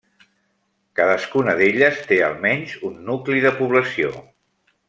Cadascuna 0.99 1.55
d'elles 1.59 2.01
té 2.13 2.19
almenys 2.31 2.75
un 2.93 2.99
nucli 3.11 3.47
de 3.47 3.55
població. 3.63 4.15